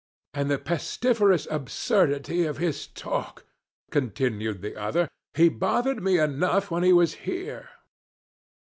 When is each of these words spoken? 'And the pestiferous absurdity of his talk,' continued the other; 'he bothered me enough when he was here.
'And 0.33 0.49
the 0.49 0.57
pestiferous 0.57 1.45
absurdity 1.51 2.45
of 2.47 2.57
his 2.57 2.87
talk,' 2.87 3.45
continued 3.91 4.63
the 4.63 4.75
other; 4.75 5.07
'he 5.35 5.47
bothered 5.47 6.01
me 6.01 6.17
enough 6.17 6.71
when 6.71 6.81
he 6.81 6.91
was 6.91 7.13
here. 7.29 7.69